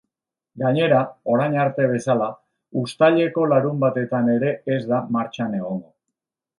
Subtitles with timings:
[0.61, 1.01] Gainera,
[1.33, 2.31] orain arte bezala,
[2.83, 5.99] uztaileko larunbatetan ere ez da martxan egongo.